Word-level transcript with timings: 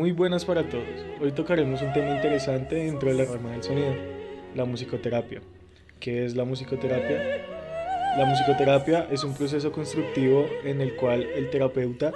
Muy 0.00 0.12
buenas 0.12 0.46
para 0.46 0.66
todos. 0.66 0.86
Hoy 1.20 1.30
tocaremos 1.32 1.82
un 1.82 1.92
tema 1.92 2.16
interesante 2.16 2.76
dentro 2.76 3.10
de 3.10 3.16
la 3.16 3.30
rama 3.30 3.50
del 3.50 3.62
sonido, 3.62 3.94
la 4.54 4.64
musicoterapia. 4.64 5.42
¿Qué 6.00 6.24
es 6.24 6.34
la 6.34 6.46
musicoterapia? 6.46 7.22
La 8.16 8.24
musicoterapia 8.24 9.08
es 9.10 9.24
un 9.24 9.34
proceso 9.34 9.70
constructivo 9.70 10.46
en 10.64 10.80
el 10.80 10.96
cual 10.96 11.24
el 11.24 11.50
terapeuta 11.50 12.12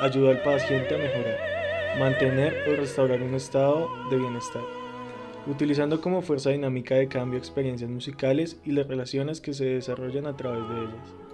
ayuda 0.00 0.30
al 0.30 0.42
paciente 0.42 0.94
a 0.94 0.96
mejorar, 0.96 1.38
mantener 1.98 2.56
o 2.70 2.76
restaurar 2.76 3.20
un 3.20 3.34
estado 3.34 3.86
de 4.08 4.16
bienestar, 4.16 4.62
utilizando 5.46 6.00
como 6.00 6.22
fuerza 6.22 6.48
dinámica 6.48 6.94
de 6.94 7.06
cambio 7.06 7.38
experiencias 7.38 7.90
musicales 7.90 8.58
y 8.64 8.72
las 8.72 8.86
relaciones 8.86 9.42
que 9.42 9.52
se 9.52 9.66
desarrollan 9.66 10.26
a 10.26 10.38
través 10.38 10.66
de 10.70 10.84
ellas. 10.84 11.25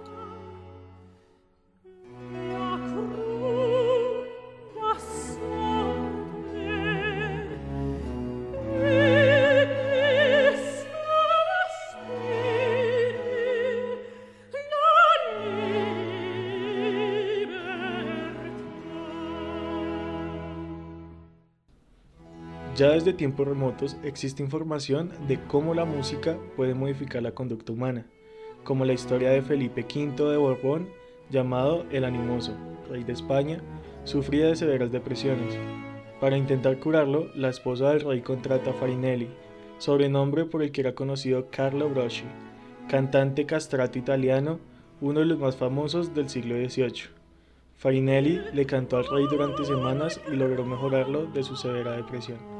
Ya 22.75 22.89
desde 22.89 23.13
tiempos 23.13 23.47
remotos 23.47 23.97
existe 24.03 24.41
información 24.41 25.11
de 25.27 25.39
cómo 25.47 25.75
la 25.75 25.85
música 25.85 26.39
puede 26.55 26.73
modificar 26.73 27.21
la 27.21 27.31
conducta 27.31 27.71
humana, 27.71 28.07
como 28.63 28.83
la 28.83 28.93
historia 28.93 29.29
de 29.29 29.43
Felipe 29.43 29.81
V 29.83 30.31
de 30.31 30.37
Borbón, 30.37 30.89
llamado 31.29 31.85
el 31.91 32.03
Animoso, 32.03 32.53
rey 32.89 33.03
de 33.03 33.13
España, 33.13 33.61
sufría 34.05 34.47
de 34.47 34.55
severas 34.55 34.91
depresiones. 34.91 35.55
Para 36.19 36.35
intentar 36.35 36.79
curarlo, 36.79 37.29
la 37.35 37.49
esposa 37.49 37.91
del 37.91 38.01
rey 38.01 38.21
contrata 38.21 38.71
a 38.71 38.73
Farinelli, 38.73 39.27
sobrenombre 39.77 40.45
por 40.45 40.63
el 40.63 40.71
que 40.71 40.81
era 40.81 40.95
conocido 40.95 41.49
Carlo 41.51 41.89
Broschi, 41.89 42.25
cantante 42.89 43.45
castrato 43.45 43.99
italiano, 43.99 44.59
uno 44.99 45.19
de 45.19 45.27
los 45.27 45.37
más 45.37 45.57
famosos 45.57 46.15
del 46.15 46.27
siglo 46.27 46.55
XVIII. 46.55 47.11
Farinelli 47.75 48.39
le 48.51 48.65
cantó 48.65 48.97
al 48.97 49.05
rey 49.05 49.25
durante 49.29 49.63
semanas 49.63 50.19
y 50.31 50.35
logró 50.35 50.65
mejorarlo 50.65 51.27
de 51.27 51.43
su 51.43 51.55
severa 51.55 51.91
depresión. 51.91 52.52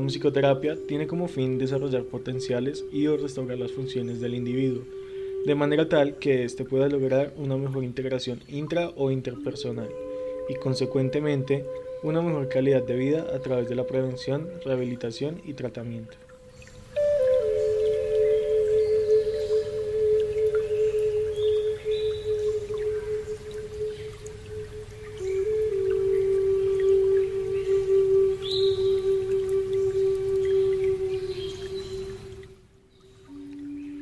La 0.00 0.04
musicoterapia 0.04 0.78
tiene 0.88 1.06
como 1.06 1.28
fin 1.28 1.58
desarrollar 1.58 2.04
potenciales 2.04 2.86
y 2.90 3.06
o 3.06 3.18
restaurar 3.18 3.58
las 3.58 3.70
funciones 3.70 4.18
del 4.18 4.32
individuo, 4.32 4.82
de 5.44 5.54
manera 5.54 5.90
tal 5.90 6.16
que 6.16 6.42
éste 6.42 6.64
pueda 6.64 6.88
lograr 6.88 7.34
una 7.36 7.58
mejor 7.58 7.84
integración 7.84 8.40
intra 8.48 8.92
o 8.96 9.10
interpersonal 9.10 9.90
y 10.48 10.54
consecuentemente 10.54 11.66
una 12.02 12.22
mejor 12.22 12.48
calidad 12.48 12.82
de 12.82 12.96
vida 12.96 13.26
a 13.34 13.40
través 13.40 13.68
de 13.68 13.74
la 13.74 13.86
prevención, 13.86 14.48
rehabilitación 14.64 15.42
y 15.44 15.52
tratamiento. 15.52 16.16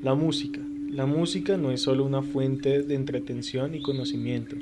La 0.08 0.14
música. 0.14 0.58
La 0.90 1.04
música 1.04 1.58
no 1.58 1.70
es 1.70 1.82
solo 1.82 2.02
una 2.02 2.22
fuente 2.22 2.82
de 2.82 2.94
entretención 2.94 3.74
y 3.74 3.82
conocimiento, 3.82 4.56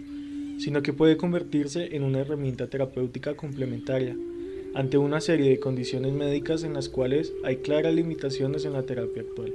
sino 0.58 0.82
que 0.82 0.92
puede 0.92 1.16
convertirse 1.16 1.94
en 1.94 2.02
una 2.02 2.18
herramienta 2.18 2.68
terapéutica 2.68 3.36
complementaria 3.36 4.16
ante 4.74 4.98
una 4.98 5.20
serie 5.20 5.48
de 5.50 5.60
condiciones 5.60 6.12
médicas 6.12 6.64
en 6.64 6.74
las 6.74 6.88
cuales 6.88 7.32
hay 7.44 7.58
claras 7.58 7.94
limitaciones 7.94 8.64
en 8.64 8.72
la 8.72 8.82
terapia 8.82 9.22
actual. 9.22 9.54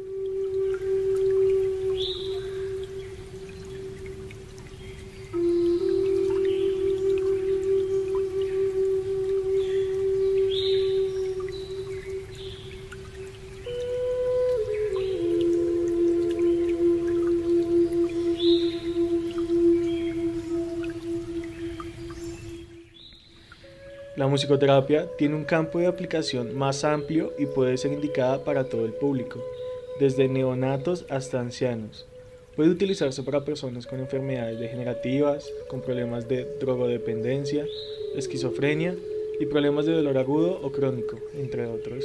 La 24.18 24.28
musicoterapia 24.28 25.08
tiene 25.18 25.36
un 25.36 25.46
campo 25.46 25.80
de 25.80 25.88
aplicación 25.88 26.54
más 26.54 26.84
amplio 26.84 27.32
y 27.40 27.46
puede 27.46 27.78
ser 27.78 27.94
indicada 27.94 28.44
para 28.44 28.66
todo 28.66 28.86
el 28.86 28.92
público, 28.92 29.42
desde 30.02 30.28
neonatos 30.28 31.06
hasta 31.10 31.40
ancianos. 31.40 32.06
Puede 32.58 32.72
utilizarse 32.72 33.24
para 33.24 33.46
personas 33.46 33.88
con 33.88 34.02
enfermedades 34.02 34.60
degenerativas, 34.60 35.50
con 35.70 35.80
problemas 35.80 36.28
de 36.28 36.44
drogodependencia, 36.60 37.66
esquizofrenia 38.18 38.98
y 39.40 39.46
problemas 39.46 39.86
de 39.86 39.94
dolor 39.94 40.18
agudo 40.18 40.60
o 40.62 40.74
crónico, 40.74 41.18
entre 41.34 41.66
otros. 41.68 42.04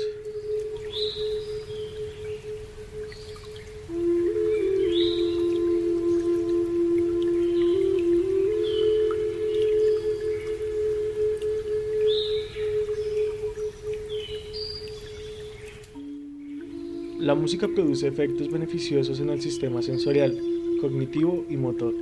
La 17.26 17.34
música 17.34 17.66
produce 17.66 18.06
efectos 18.06 18.48
beneficiosos 18.48 19.18
en 19.18 19.30
el 19.30 19.40
sistema 19.40 19.82
sensorial, 19.82 20.38
cognitivo 20.80 21.44
y 21.50 21.56
motor. 21.56 21.92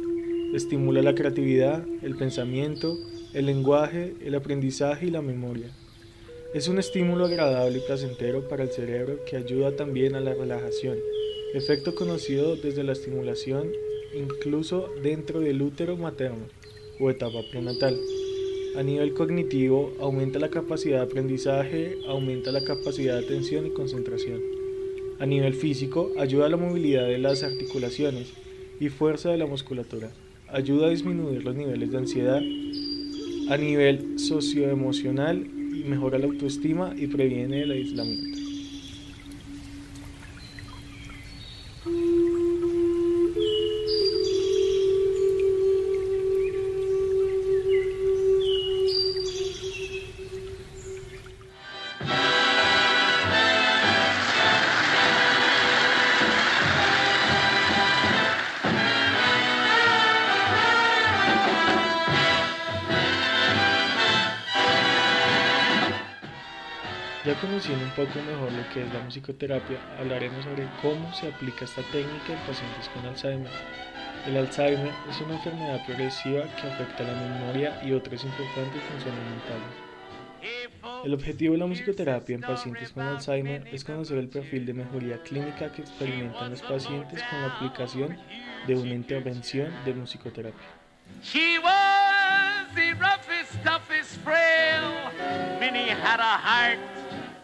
Estimula 0.52 1.00
la 1.00 1.14
creatividad, 1.14 1.82
el 2.02 2.14
pensamiento, 2.14 2.98
el 3.32 3.46
lenguaje, 3.46 4.12
el 4.22 4.34
aprendizaje 4.34 5.06
y 5.06 5.10
la 5.10 5.22
memoria. 5.22 5.70
Es 6.52 6.68
un 6.68 6.78
estímulo 6.78 7.24
agradable 7.24 7.78
y 7.78 7.86
placentero 7.86 8.46
para 8.48 8.64
el 8.64 8.68
cerebro 8.68 9.20
que 9.24 9.38
ayuda 9.38 9.74
también 9.74 10.14
a 10.14 10.20
la 10.20 10.34
relajación, 10.34 10.98
efecto 11.54 11.94
conocido 11.94 12.56
desde 12.56 12.84
la 12.84 12.92
estimulación 12.92 13.72
incluso 14.14 14.90
dentro 15.02 15.40
del 15.40 15.62
útero 15.62 15.96
materno 15.96 16.44
o 17.00 17.08
etapa 17.08 17.40
prenatal. 17.50 17.98
A 18.76 18.82
nivel 18.82 19.14
cognitivo, 19.14 19.94
aumenta 20.00 20.38
la 20.38 20.50
capacidad 20.50 20.98
de 20.98 21.04
aprendizaje, 21.04 21.96
aumenta 22.08 22.52
la 22.52 22.62
capacidad 22.62 23.18
de 23.18 23.24
atención 23.24 23.66
y 23.66 23.70
concentración. 23.70 24.53
A 25.20 25.26
nivel 25.26 25.54
físico, 25.54 26.10
ayuda 26.18 26.46
a 26.46 26.48
la 26.48 26.56
movilidad 26.56 27.06
de 27.06 27.18
las 27.18 27.44
articulaciones 27.44 28.32
y 28.80 28.88
fuerza 28.88 29.30
de 29.30 29.38
la 29.38 29.46
musculatura. 29.46 30.10
Ayuda 30.48 30.86
a 30.86 30.90
disminuir 30.90 31.44
los 31.44 31.54
niveles 31.54 31.92
de 31.92 31.98
ansiedad. 31.98 32.42
A 33.48 33.56
nivel 33.56 34.18
socioemocional, 34.18 35.38
mejora 35.86 36.18
la 36.18 36.26
autoestima 36.26 36.94
y 36.96 37.06
previene 37.06 37.62
el 37.62 37.70
aislamiento. 37.70 38.33
Ya 67.24 67.34
conociendo 67.40 67.82
un 67.86 67.90
poco 67.92 68.20
mejor 68.20 68.52
lo 68.52 68.68
que 68.68 68.82
es 68.82 68.92
la 68.92 69.00
musicoterapia, 69.00 69.78
hablaremos 69.98 70.44
sobre 70.44 70.68
cómo 70.82 71.10
se 71.14 71.28
aplica 71.28 71.64
esta 71.64 71.80
técnica 71.90 72.34
en 72.34 72.38
pacientes 72.40 72.90
con 72.92 73.06
Alzheimer. 73.06 73.50
El 74.26 74.36
Alzheimer 74.36 74.92
es 75.08 75.20
una 75.22 75.36
enfermedad 75.36 75.82
progresiva 75.86 76.42
que 76.42 76.66
afecta 76.66 77.02
la 77.02 77.14
memoria 77.14 77.80
y 77.82 77.92
otras 77.92 78.22
importantes 78.24 78.82
funciones 78.82 79.20
mentales. 79.30 81.02
El 81.02 81.14
objetivo 81.14 81.54
de 81.54 81.60
la 81.60 81.66
musicoterapia 81.66 82.34
en 82.34 82.42
pacientes 82.42 82.90
con 82.90 83.04
Alzheimer 83.04 83.68
es 83.72 83.84
conocer 83.84 84.18
el 84.18 84.28
perfil 84.28 84.66
de 84.66 84.74
mejoría 84.74 85.22
clínica 85.22 85.72
que 85.72 85.80
experimentan 85.80 86.50
los 86.50 86.60
pacientes 86.60 87.22
con 87.22 87.40
la 87.40 87.54
aplicación 87.54 88.18
de 88.66 88.74
una 88.76 88.92
intervención 88.92 89.72
de 89.86 89.94
musicoterapia. 89.94 90.68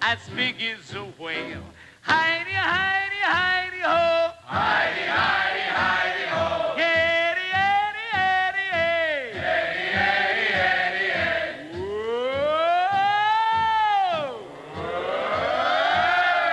As 0.03 0.19
big 0.35 0.57
as 0.63 0.95
a 0.95 1.05
whale. 1.19 1.65
Heidi, 2.03 2.53
Heidi, 2.53 3.21
Heidi, 3.21 3.81
ho. 3.81 4.33
Heidi, 4.47 5.05
Heidi, 5.05 5.65
Heidi, 5.77 6.25
ho. 6.33 6.75
Eddie, 6.77 7.53
Eddie, 7.53 8.11
Eddie, 8.17 8.71
Eddie. 8.73 9.37
Eddie, 9.37 9.93
Eddie, 9.93 10.53
Eddie, 10.57 11.13
Eddie. 11.13 11.77
Whoa. 11.77 12.41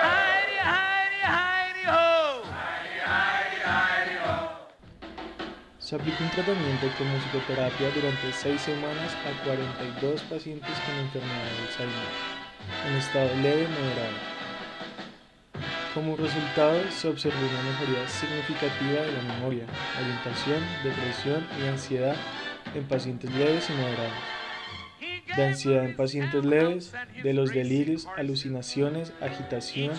Heidi, 0.04 0.58
Heidi, 0.72 1.20
Heidi, 1.36 1.84
ho. 1.88 2.44
Heidi, 2.52 3.00
Heidi, 3.08 3.60
Heidi, 3.64 4.16
ho. 4.24 4.36
Se 5.78 5.96
aplicó 5.96 6.22
un 6.22 6.30
tratamiento 6.30 6.86
con 6.98 7.08
musicoterapia 7.08 7.88
durante 7.90 8.32
6 8.32 8.60
semanas 8.60 9.16
a 9.24 9.30
42 9.44 10.20
pacientes 10.22 10.78
con 10.84 10.94
enfermedad 10.96 11.50
de 11.56 11.62
Alzheimer 11.66 12.37
en 12.86 12.96
estado 12.96 13.28
leve 13.42 13.66
moderado. 13.68 14.38
Como 15.94 16.16
resultado, 16.16 16.78
se 16.90 17.08
observó 17.08 17.38
una 17.38 17.62
mejoría 17.70 18.06
significativa 18.08 19.00
de 19.02 19.12
la 19.12 19.34
memoria, 19.34 19.64
orientación, 20.00 20.62
depresión 20.84 21.46
y 21.60 21.66
ansiedad 21.66 22.14
en 22.74 22.84
pacientes 22.84 23.32
leves 23.34 23.68
y 23.70 23.72
moderados. 23.72 24.12
De 25.36 25.44
ansiedad 25.44 25.84
en 25.84 25.96
pacientes 25.96 26.44
leves, 26.44 26.92
de 27.22 27.32
los 27.32 27.50
delirios, 27.50 28.06
alucinaciones, 28.16 29.12
agitación, 29.20 29.92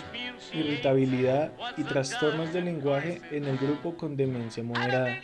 irritabilidad 0.53 1.51
y 1.77 1.83
trastornos 1.83 2.53
del 2.53 2.65
lenguaje 2.65 3.21
en 3.31 3.45
el 3.45 3.57
grupo 3.57 3.95
con 3.95 4.15
demencia 4.15 4.63
moderada. 4.63 5.17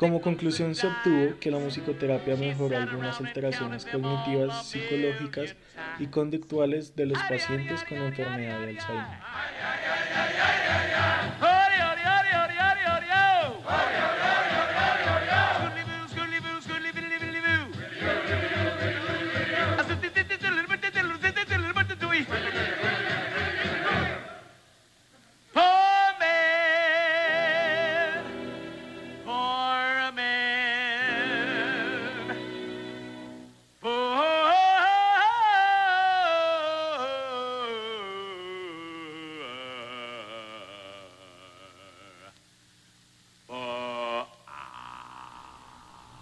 Como 0.00 0.22
conclusión 0.22 0.74
se 0.74 0.86
obtuvo 0.86 1.38
que 1.38 1.50
la 1.50 1.58
musicoterapia 1.58 2.34
mejoró 2.34 2.74
algunas 2.78 3.20
alteraciones 3.20 3.84
cognitivas, 3.84 4.66
psicológicas 4.66 5.56
y 5.98 6.06
conductuales 6.06 6.96
de 6.96 7.04
los 7.04 7.18
pacientes 7.24 7.84
con 7.84 7.98
enfermedad 7.98 8.60
de 8.60 8.70
Alzheimer. 8.70 9.18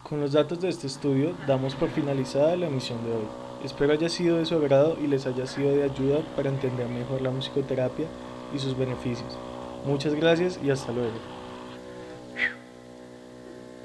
Con 0.08 0.22
los 0.22 0.32
datos 0.32 0.58
de 0.60 0.70
este 0.70 0.86
estudio 0.86 1.34
damos 1.46 1.74
por 1.74 1.90
finalizada 1.90 2.56
la 2.56 2.68
emisión 2.68 3.04
de 3.04 3.12
hoy. 3.12 3.26
Espero 3.62 3.92
haya 3.92 4.08
sido 4.08 4.38
de 4.38 4.46
su 4.46 4.54
agrado 4.54 4.96
y 5.02 5.06
les 5.06 5.26
haya 5.26 5.46
sido 5.46 5.70
de 5.70 5.82
ayuda 5.82 6.20
para 6.34 6.48
entender 6.48 6.88
mejor 6.88 7.20
la 7.20 7.30
musicoterapia 7.30 8.06
y 8.54 8.58
sus 8.58 8.76
beneficios. 8.76 9.36
Muchas 9.84 10.14
gracias 10.14 10.58
y 10.64 10.70
hasta 10.70 10.92
luego. 10.92 11.12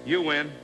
You 0.05 0.21
win. 0.21 0.62